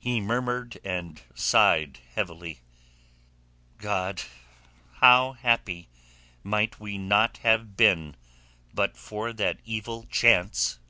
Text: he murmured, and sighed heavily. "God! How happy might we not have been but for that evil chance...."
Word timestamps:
he 0.00 0.20
murmured, 0.20 0.80
and 0.82 1.22
sighed 1.36 2.00
heavily. 2.16 2.62
"God! 3.78 4.22
How 4.94 5.34
happy 5.34 5.88
might 6.42 6.80
we 6.80 6.98
not 6.98 7.36
have 7.44 7.76
been 7.76 8.16
but 8.74 8.96
for 8.96 9.32
that 9.32 9.60
evil 9.64 10.02
chance...." 10.10 10.80